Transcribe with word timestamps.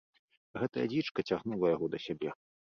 Гэтая 0.61 0.85
дзічка 0.95 1.27
цягнула 1.31 1.65
яго 1.75 1.85
да 1.95 2.05
сябе. 2.09 2.29